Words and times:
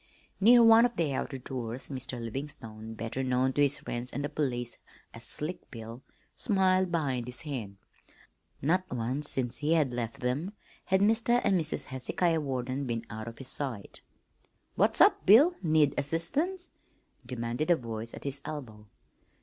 Near 0.39 0.63
one 0.63 0.83
of 0.87 0.95
the 0.95 1.13
outer 1.13 1.37
doors 1.37 1.89
Mr. 1.89 2.19
Livingstone 2.19 2.95
better 2.95 3.21
known 3.21 3.53
to 3.53 3.61
his 3.61 3.77
friends 3.77 4.11
and 4.11 4.25
the 4.25 4.29
police 4.29 4.79
as 5.13 5.23
"Slick 5.23 5.69
Bill" 5.69 6.01
smiled 6.35 6.91
behind 6.91 7.27
his 7.27 7.41
hand. 7.41 7.77
Not 8.63 8.83
once 8.91 9.29
since 9.29 9.57
he 9.59 9.73
had 9.73 9.93
left 9.93 10.21
them 10.21 10.53
had 10.85 11.01
Mr. 11.01 11.39
and 11.43 11.55
Mrs. 11.61 11.85
Hezekiah 11.85 12.41
Warden 12.41 12.87
been 12.87 13.05
out 13.11 13.27
of 13.27 13.37
his 13.37 13.49
sight. 13.49 14.01
"What's 14.73 15.01
up, 15.01 15.23
Bill? 15.27 15.53
Need 15.61 15.93
assistance?" 15.99 16.71
demanded 17.23 17.69
a 17.69 17.75
voice 17.75 18.15
at 18.15 18.23
his 18.23 18.41
elbow. 18.43 18.87